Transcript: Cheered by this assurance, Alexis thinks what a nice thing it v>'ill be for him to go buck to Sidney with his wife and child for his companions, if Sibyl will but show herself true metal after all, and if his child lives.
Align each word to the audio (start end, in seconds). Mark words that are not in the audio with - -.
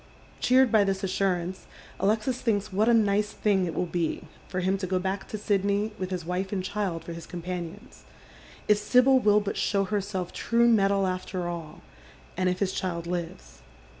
Cheered 0.39 0.71
by 0.71 0.83
this 0.83 1.03
assurance, 1.03 1.67
Alexis 1.99 2.41
thinks 2.41 2.73
what 2.73 2.89
a 2.89 2.91
nice 2.95 3.29
thing 3.33 3.67
it 3.67 3.75
v>'ill 3.75 3.91
be 3.91 4.23
for 4.47 4.61
him 4.61 4.75
to 4.79 4.87
go 4.87 4.97
buck 4.97 5.27
to 5.27 5.37
Sidney 5.37 5.91
with 5.99 6.09
his 6.09 6.25
wife 6.25 6.51
and 6.51 6.63
child 6.63 7.03
for 7.03 7.13
his 7.13 7.27
companions, 7.27 8.03
if 8.67 8.79
Sibyl 8.79 9.19
will 9.19 9.41
but 9.41 9.57
show 9.57 9.83
herself 9.83 10.33
true 10.33 10.67
metal 10.67 11.05
after 11.05 11.47
all, 11.47 11.81
and 12.35 12.49
if 12.49 12.57
his 12.57 12.73
child 12.73 13.05
lives. 13.05 13.61